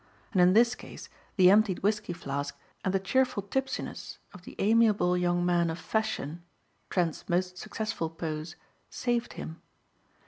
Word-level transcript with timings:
And 0.31 0.41
in 0.41 0.53
this 0.53 0.73
case 0.73 1.09
the 1.35 1.51
emptied 1.51 1.83
whiskey 1.83 2.11
flask 2.11 2.57
and 2.83 2.91
the 2.91 2.99
cheerful 2.99 3.43
tipsiness 3.43 4.17
of 4.33 4.41
the 4.45 4.55
amiable 4.57 5.15
young 5.15 5.45
man 5.45 5.69
of 5.69 5.77
fashion 5.77 6.41
Trent's 6.89 7.29
most 7.29 7.59
successful 7.59 8.09
pose 8.09 8.55
saved 8.89 9.33
him. 9.33 9.61